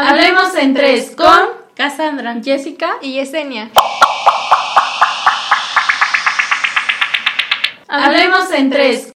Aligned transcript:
Hablemos 0.00 0.54
en 0.54 0.74
tres 0.74 1.16
con 1.16 1.48
Cassandra, 1.74 2.36
Jessica 2.40 2.98
y 3.02 3.14
Yesenia. 3.14 3.68
Hablemos 7.88 8.48
en 8.52 8.70
tres. 8.70 9.12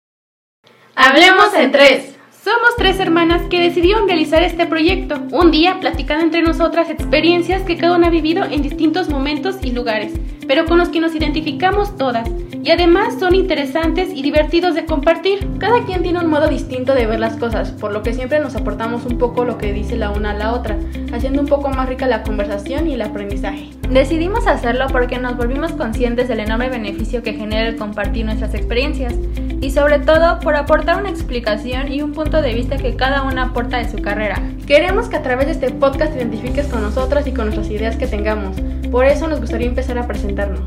Hablemos 0.94 1.52
en 1.54 1.72
tres. 1.72 2.17
Somos 2.45 2.77
tres 2.77 3.01
hermanas 3.01 3.43
que 3.50 3.61
decidieron 3.61 4.06
realizar 4.06 4.45
este 4.45 4.64
proyecto, 4.66 5.21
un 5.32 5.50
día 5.50 5.79
platicando 5.80 6.25
entre 6.25 6.43
nosotras 6.43 6.89
experiencias 6.89 7.62
que 7.62 7.77
cada 7.77 7.96
una 7.96 8.07
ha 8.07 8.11
vivido 8.11 8.45
en 8.45 8.62
distintos 8.62 9.09
momentos 9.09 9.57
y 9.62 9.72
lugares, 9.72 10.12
pero 10.46 10.64
con 10.64 10.79
los 10.79 10.89
que 10.89 11.00
nos 11.00 11.16
identificamos 11.16 11.96
todas, 11.96 12.30
y 12.62 12.71
además 12.71 13.18
son 13.18 13.35
interesantes 13.35 14.11
y 14.14 14.22
divertidos 14.22 14.77
de 14.77 14.85
compartir. 14.85 15.48
Cada 15.59 15.85
quien 15.85 16.04
tiene 16.04 16.21
un 16.21 16.30
modo 16.30 16.48
distinto 16.48 16.95
de 16.95 17.07
ver 17.07 17.18
las 17.18 17.36
cosas, 17.36 17.72
por 17.72 17.93
lo 17.93 18.04
que 18.04 18.14
siempre 18.14 18.39
nos 18.39 18.55
aportamos 18.55 19.05
un 19.05 19.18
poco 19.18 19.45
lo 19.45 19.59
que 19.59 19.73
dice 19.73 19.96
la 19.96 20.11
una 20.11 20.30
a 20.30 20.34
la 20.34 20.52
otra, 20.52 20.79
haciendo 21.12 21.41
un 21.41 21.48
poco 21.48 21.70
más 21.70 21.89
rica 21.89 22.07
la 22.07 22.23
conversación 22.23 22.89
y 22.89 22.95
el 22.95 23.03
aprendizaje. 23.03 23.70
Decidimos 23.90 24.46
hacerlo 24.46 24.86
porque 24.93 25.18
nos 25.18 25.36
volvimos 25.36 25.73
conscientes 25.73 26.29
del 26.29 26.40
enorme 26.40 26.68
beneficio 26.68 27.23
que 27.23 27.34
genera 27.34 27.68
el 27.68 27.76
compartir 27.76 28.26
nuestras 28.26 28.54
experiencias 28.54 29.14
y 29.61 29.71
sobre 29.71 29.98
todo 29.98 30.39
por 30.40 30.57
aportar 30.57 31.00
una 31.00 31.11
explicación 31.11 31.93
y 31.93 32.03
un 32.03 32.12
punto 32.12 32.41
de 32.42 32.55
vista 32.55 32.77
que 32.77 32.97
cada 32.97 33.22
una 33.22 33.44
aporta 33.44 33.78
de 33.78 33.91
su 33.91 33.98
carrera. 33.98 34.41
Queremos 34.67 35.08
que 35.08 35.17
a 35.17 35.22
través 35.22 35.47
de 35.47 35.53
este 35.53 35.70
podcast 35.70 36.12
te 36.12 36.19
identifiques 36.19 36.67
con 36.67 36.83
nosotras 36.83 37.27
y 37.27 37.33
con 37.33 37.47
nuestras 37.47 37.70
ideas 37.70 37.97
que 37.97 38.06
tengamos. 38.06 38.56
Por 38.91 39.05
eso 39.05 39.28
nos 39.28 39.41
gustaría 39.41 39.69
empezar 39.69 39.98
a 39.98 40.06
presentarnos. 40.06 40.61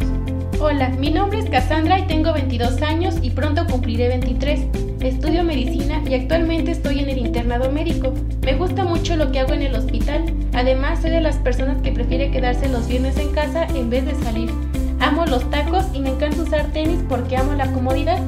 Hola, 0.59 0.89
mi 0.89 1.09
nombre 1.09 1.39
es 1.39 1.49
Cassandra 1.49 1.97
y 1.99 2.07
tengo 2.07 2.33
22 2.33 2.81
años 2.83 3.15
y 3.21 3.31
pronto 3.31 3.65
cumpliré 3.65 4.09
23. 4.09 4.67
Estudio 5.01 5.43
medicina 5.43 6.03
y 6.07 6.13
actualmente 6.13 6.69
estoy 6.69 6.99
en 6.99 7.09
el 7.09 7.17
internado 7.17 7.71
médico. 7.71 8.13
Me 8.43 8.53
gusta 8.53 8.83
mucho 8.83 9.15
lo 9.15 9.31
que 9.31 9.39
hago 9.39 9.53
en 9.53 9.63
el 9.63 9.73
hospital. 9.73 10.23
Además, 10.53 11.01
soy 11.01 11.09
de 11.09 11.21
las 11.21 11.37
personas 11.37 11.81
que 11.81 11.91
prefiere 11.91 12.29
quedarse 12.29 12.69
los 12.69 12.87
viernes 12.87 13.17
en 13.17 13.31
casa 13.31 13.65
en 13.73 13.89
vez 13.89 14.05
de 14.05 14.13
salir. 14.23 14.51
Amo 14.99 15.25
los 15.25 15.49
tacos 15.49 15.85
y 15.93 15.99
me 15.99 16.09
encanta 16.09 16.43
usar 16.43 16.65
tenis 16.73 16.99
porque 17.09 17.35
amo 17.35 17.53
la 17.53 17.71
comodidad. 17.71 18.19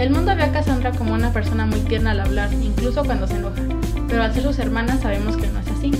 El 0.00 0.08
mundo 0.08 0.34
ve 0.34 0.44
a 0.44 0.50
Cassandra 0.50 0.92
como 0.92 1.12
una 1.12 1.30
persona 1.30 1.66
muy 1.66 1.80
tierna 1.80 2.12
al 2.12 2.20
hablar, 2.20 2.48
incluso 2.54 3.04
cuando 3.04 3.26
se 3.26 3.36
enoja, 3.36 3.60
pero 4.08 4.22
al 4.22 4.32
ser 4.32 4.44
sus 4.44 4.58
hermanas 4.58 5.00
sabemos 5.00 5.36
que 5.36 5.46
no 5.48 5.60
es 5.60 5.68
así. 5.68 5.90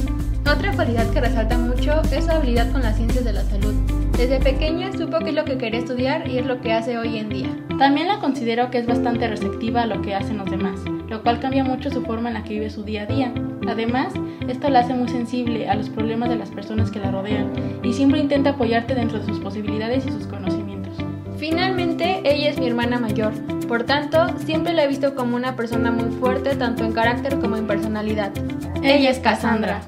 Otra 0.50 0.72
cualidad 0.72 1.10
que 1.10 1.20
resalta 1.20 1.58
mucho 1.58 2.00
es 2.10 2.24
su 2.24 2.30
habilidad 2.30 2.72
con 2.72 2.80
las 2.80 2.96
ciencias 2.96 3.26
de 3.26 3.34
la 3.34 3.42
salud. 3.42 3.74
Desde 4.16 4.40
pequeña 4.40 4.90
supo 4.90 5.18
que 5.18 5.28
es 5.28 5.34
lo 5.34 5.44
que 5.44 5.58
quería 5.58 5.80
estudiar 5.80 6.26
y 6.26 6.38
es 6.38 6.46
lo 6.46 6.62
que 6.62 6.72
hace 6.72 6.96
hoy 6.96 7.18
en 7.18 7.28
día. 7.28 7.50
También 7.78 8.08
la 8.08 8.20
considero 8.20 8.70
que 8.70 8.78
es 8.78 8.86
bastante 8.86 9.28
receptiva 9.28 9.82
a 9.82 9.86
lo 9.86 10.00
que 10.00 10.14
hacen 10.14 10.38
los 10.38 10.50
demás, 10.50 10.80
lo 11.10 11.22
cual 11.22 11.38
cambia 11.38 11.62
mucho 11.62 11.90
su 11.90 12.00
forma 12.00 12.28
en 12.30 12.34
la 12.34 12.42
que 12.42 12.54
vive 12.54 12.70
su 12.70 12.84
día 12.84 13.02
a 13.02 13.06
día. 13.06 13.34
Además, 13.68 14.14
esto 14.48 14.70
la 14.70 14.80
hace 14.80 14.94
muy 14.94 15.10
sensible 15.10 15.68
a 15.68 15.74
los 15.74 15.90
problemas 15.90 16.30
de 16.30 16.36
las 16.36 16.48
personas 16.48 16.90
que 16.90 17.00
la 17.00 17.10
rodean 17.10 17.52
y 17.82 17.92
siempre 17.92 18.20
intenta 18.20 18.50
apoyarte 18.50 18.94
dentro 18.94 19.18
de 19.18 19.26
sus 19.26 19.40
posibilidades 19.40 20.06
y 20.06 20.10
sus 20.10 20.26
conocimientos. 20.26 20.59
Finalmente, 21.40 22.20
ella 22.22 22.50
es 22.50 22.58
mi 22.58 22.66
hermana 22.66 23.00
mayor, 23.00 23.32
por 23.66 23.84
tanto, 23.84 24.26
siempre 24.44 24.74
la 24.74 24.84
he 24.84 24.88
visto 24.88 25.14
como 25.14 25.36
una 25.36 25.56
persona 25.56 25.90
muy 25.90 26.10
fuerte 26.18 26.54
tanto 26.54 26.84
en 26.84 26.92
carácter 26.92 27.38
como 27.38 27.56
en 27.56 27.66
personalidad. 27.66 28.30
Ella 28.82 29.08
es 29.08 29.20
Cassandra. 29.20 29.80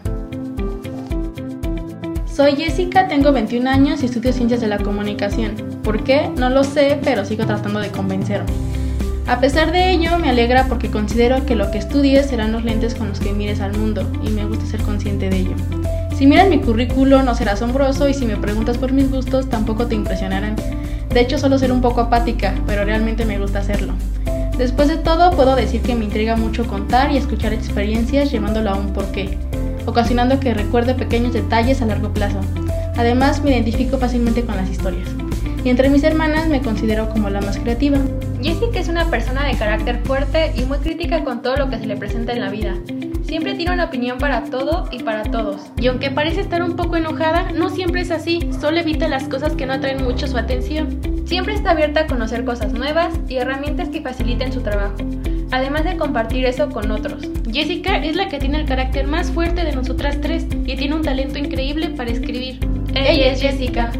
Soy 2.24 2.56
Jessica, 2.56 3.06
tengo 3.06 3.32
21 3.32 3.68
años 3.68 4.02
y 4.02 4.06
estudio 4.06 4.32
Ciencias 4.32 4.62
de 4.62 4.68
la 4.68 4.78
Comunicación. 4.78 5.56
¿Por 5.82 6.04
qué? 6.04 6.30
No 6.38 6.48
lo 6.48 6.64
sé, 6.64 6.98
pero 7.04 7.26
sigo 7.26 7.44
tratando 7.44 7.80
de 7.80 7.90
convencerme. 7.90 8.50
A 9.26 9.38
pesar 9.38 9.72
de 9.72 9.90
ello, 9.90 10.18
me 10.18 10.30
alegra 10.30 10.64
porque 10.68 10.90
considero 10.90 11.44
que 11.44 11.54
lo 11.54 11.70
que 11.70 11.78
estudies 11.78 12.26
serán 12.26 12.52
los 12.52 12.64
lentes 12.64 12.94
con 12.94 13.10
los 13.10 13.20
que 13.20 13.34
mires 13.34 13.60
al 13.60 13.76
mundo 13.76 14.10
y 14.24 14.30
me 14.30 14.46
gusta 14.46 14.64
ser 14.64 14.80
consciente 14.82 15.28
de 15.28 15.36
ello. 15.36 15.56
Si 16.16 16.26
miras 16.26 16.48
mi 16.48 16.60
currículo 16.60 17.22
no 17.22 17.34
será 17.34 17.52
asombroso 17.52 18.08
y 18.08 18.14
si 18.14 18.24
me 18.24 18.36
preguntas 18.36 18.78
por 18.78 18.92
mis 18.92 19.10
gustos 19.10 19.50
tampoco 19.50 19.86
te 19.86 19.96
impresionarán. 19.96 20.56
De 21.12 21.20
hecho, 21.20 21.38
solo 21.38 21.58
ser 21.58 21.72
un 21.72 21.82
poco 21.82 22.00
apática, 22.00 22.54
pero 22.66 22.84
realmente 22.84 23.26
me 23.26 23.38
gusta 23.38 23.58
hacerlo. 23.58 23.92
Después 24.56 24.88
de 24.88 24.96
todo, 24.96 25.30
puedo 25.32 25.56
decir 25.56 25.82
que 25.82 25.94
me 25.94 26.04
intriga 26.04 26.36
mucho 26.36 26.66
contar 26.66 27.10
y 27.10 27.18
escuchar 27.18 27.52
experiencias 27.52 28.30
llevándolo 28.30 28.70
a 28.70 28.76
un 28.76 28.92
porqué, 28.92 29.38
ocasionando 29.84 30.40
que 30.40 30.54
recuerde 30.54 30.94
pequeños 30.94 31.34
detalles 31.34 31.82
a 31.82 31.86
largo 31.86 32.14
plazo. 32.14 32.40
Además, 32.96 33.42
me 33.42 33.50
identifico 33.50 33.98
fácilmente 33.98 34.42
con 34.42 34.56
las 34.56 34.70
historias. 34.70 35.08
Y 35.64 35.68
entre 35.68 35.90
mis 35.90 36.02
hermanas 36.02 36.48
me 36.48 36.62
considero 36.62 37.08
como 37.08 37.28
la 37.28 37.40
más 37.40 37.58
creativa. 37.58 37.98
Jessica 38.42 38.80
es 38.80 38.88
una 38.88 39.10
persona 39.10 39.44
de 39.46 39.56
carácter 39.56 40.00
fuerte 40.04 40.52
y 40.56 40.64
muy 40.64 40.78
crítica 40.78 41.24
con 41.24 41.42
todo 41.42 41.56
lo 41.56 41.70
que 41.70 41.78
se 41.78 41.86
le 41.86 41.96
presenta 41.96 42.32
en 42.32 42.40
la 42.40 42.50
vida. 42.50 42.74
Siempre 43.32 43.54
tiene 43.54 43.72
una 43.72 43.84
opinión 43.84 44.18
para 44.18 44.44
todo 44.44 44.90
y 44.92 45.02
para 45.04 45.22
todos. 45.22 45.62
Y 45.80 45.86
aunque 45.86 46.10
parece 46.10 46.42
estar 46.42 46.62
un 46.62 46.76
poco 46.76 46.96
enojada, 46.98 47.50
no 47.52 47.70
siempre 47.70 48.02
es 48.02 48.10
así, 48.10 48.50
solo 48.60 48.76
evita 48.76 49.08
las 49.08 49.26
cosas 49.26 49.54
que 49.54 49.64
no 49.64 49.72
atraen 49.72 50.04
mucho 50.04 50.26
su 50.26 50.36
atención. 50.36 51.00
Siempre 51.24 51.54
está 51.54 51.70
abierta 51.70 52.00
a 52.00 52.06
conocer 52.06 52.44
cosas 52.44 52.74
nuevas 52.74 53.14
y 53.30 53.36
herramientas 53.36 53.88
que 53.88 54.02
faciliten 54.02 54.52
su 54.52 54.60
trabajo, 54.60 54.96
además 55.50 55.84
de 55.84 55.96
compartir 55.96 56.44
eso 56.44 56.68
con 56.68 56.90
otros. 56.90 57.26
Jessica 57.50 58.04
es 58.04 58.16
la 58.16 58.28
que 58.28 58.38
tiene 58.38 58.60
el 58.60 58.66
carácter 58.66 59.06
más 59.06 59.30
fuerte 59.30 59.64
de 59.64 59.72
nosotras 59.72 60.20
tres 60.20 60.46
y 60.66 60.76
tiene 60.76 60.94
un 60.94 61.00
talento 61.00 61.38
increíble 61.38 61.88
para 61.88 62.10
escribir. 62.10 62.60
Ella 62.94 63.32
es 63.32 63.40
Jessica. 63.40 63.92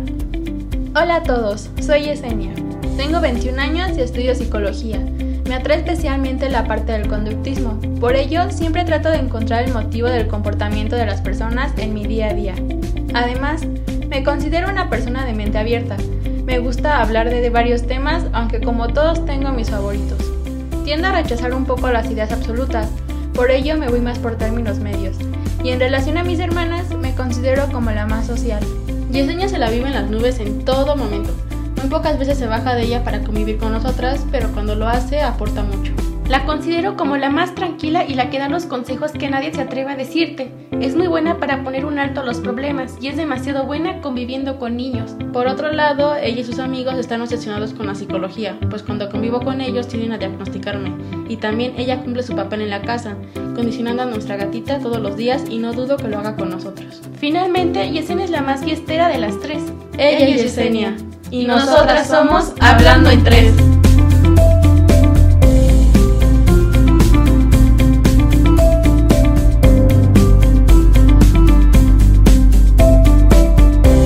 Hola 0.95 1.17
a 1.17 1.23
todos, 1.23 1.71
soy 1.81 2.03
Yesenia. 2.03 2.53
Tengo 2.99 3.19
21 3.23 3.59
años 3.59 3.97
y 3.97 4.03
estudio 4.03 4.35
psicología. 4.35 5.01
Me 5.49 5.55
atrae 5.55 5.79
especialmente 5.79 6.49
la 6.49 6.65
parte 6.65 6.93
del 6.93 7.09
conductismo. 7.09 7.79
Por 8.01 8.17
ello, 8.17 8.51
siempre 8.51 8.85
trato 8.85 9.11
de 9.11 9.19
encontrar 9.19 9.65
el 9.65 9.73
motivo 9.73 10.09
del 10.09 10.29
comportamiento 10.29 10.97
de 10.97 11.07
las 11.07 11.21
personas 11.21 11.73
en 11.77 11.95
mi 11.95 12.07
día 12.07 12.29
a 12.29 12.35
día. 12.35 12.55
Además, 13.15 13.63
me 14.09 14.23
considero 14.25 14.69
una 14.69 14.89
persona 14.89 15.25
de 15.25 15.33
mente 15.33 15.59
abierta. 15.59 15.97
Me 16.45 16.59
gusta 16.59 17.01
hablar 17.01 17.31
de, 17.31 17.51
varios 17.51 17.87
temas, 17.87 18.25
aunque 18.33 18.61
como 18.61 18.89
todos 18.89 19.25
tengo 19.25 19.53
mis 19.53 19.71
favoritos. 19.71 20.19
Tiendo 20.85 21.09
a 21.09 21.13
rechazar 21.13 21.55
un 21.55 21.65
poco 21.65 21.91
las 21.91 22.11
ideas 22.11 22.33
absolutas, 22.33 22.89
por 23.35 23.51
ello 23.51 23.77
me 23.79 23.89
voy 23.89 24.01
más 24.01 24.19
por 24.19 24.37
términos 24.37 24.79
medios. 24.79 25.17
Y 25.65 25.71
en 25.71 25.81
relación 25.81 26.19
a 26.19 26.25
mis 26.25 26.41
hermanas, 26.41 26.91
me 26.97 27.15
considero 27.15 27.71
como 27.71 27.91
la 27.91 28.07
más 28.07 28.27
social. 28.27 28.63
Yesenia 29.11 29.49
se 29.49 29.59
la 29.59 29.71
vive 29.71 29.87
en 29.87 29.95
las 29.95 30.11
nubes 30.11 30.41
en 30.41 30.65
todo 30.65 30.97
momento. 30.97 31.33
Muy 31.83 31.91
pocas 31.91 32.17
veces 32.17 32.39
se 32.39 32.47
baja 32.47 32.77
de 32.77 32.85
ella 32.85 33.03
para 33.03 33.25
convivir 33.25 33.59
con 33.59 33.73
nosotras, 33.73 34.25
pero 34.31 34.53
cuando 34.53 34.77
lo 34.77 34.87
hace 34.87 35.21
aporta 35.21 35.65
mucho. 35.65 35.93
La 36.29 36.47
considero 36.47 36.97
como 36.97 37.17
la 37.17 37.29
más 37.29 37.57
tranquila 37.57 38.05
y 38.07 38.15
la 38.15 38.31
que 38.31 38.39
da 38.39 38.49
los 38.49 38.67
consejos 38.67 39.11
que 39.11 39.29
nadie 39.29 39.53
se 39.53 39.63
atreve 39.63 39.91
a 39.91 39.97
decirte. 39.97 40.53
Es 40.81 40.95
muy 40.95 41.09
buena 41.09 41.39
para 41.39 41.65
poner 41.65 41.85
un 41.85 41.99
alto 41.99 42.21
a 42.21 42.25
los 42.25 42.39
problemas 42.39 42.97
y 43.01 43.09
es 43.09 43.17
demasiado 43.17 43.65
buena 43.65 44.01
conviviendo 44.01 44.61
con 44.61 44.77
niños. 44.77 45.17
Por 45.33 45.49
otro 45.49 45.73
lado, 45.73 46.15
ella 46.15 46.41
y 46.41 46.45
sus 46.45 46.61
amigos 46.61 46.95
están 46.95 47.21
obsesionados 47.21 47.75
con 47.75 47.89
la 47.89 47.97
psicología, 47.97 48.57
pues 48.71 48.85
cuando 48.85 49.11
convivo 49.11 49.41
con 49.41 49.61
ellos 49.61 49.89
tienen 49.89 50.13
a 50.13 50.19
diagnosticarme. 50.19 50.95
Y 51.29 51.39
también 51.39 51.75
ella 51.77 52.01
cumple 52.01 52.23
su 52.23 52.37
papel 52.37 52.63
en 52.63 52.71
la 52.71 52.83
casa, 52.83 53.17
condicionando 53.57 54.05
a 54.05 54.07
nuestra 54.07 54.37
gatita 54.37 54.79
todos 54.79 55.01
los 55.01 55.17
días 55.17 55.43
y 55.51 55.59
no 55.59 55.73
dudo 55.73 55.97
que 55.97 56.07
lo 56.07 56.19
haga 56.19 56.37
con 56.37 56.49
nosotros. 56.49 57.03
Finalmente, 57.19 57.91
Yesenia 57.91 58.25
es 58.25 58.31
la 58.31 58.43
más 58.43 58.63
fiestera 58.65 59.09
de 59.09 59.19
las 59.19 59.41
tres. 59.41 59.65
Ella, 59.99 60.29
es 60.29 60.43
Yesenia. 60.45 60.97
Y 61.33 61.47
nosotras 61.47 62.09
somos 62.09 62.53
Hablando 62.61 63.09
en 63.09 63.25
Tres. 63.25 63.72